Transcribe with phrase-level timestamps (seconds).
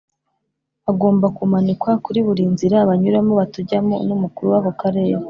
[0.91, 5.15] agomba kumanikwa kuri burinzira banyuramo batujyamo n’umukuru wako karere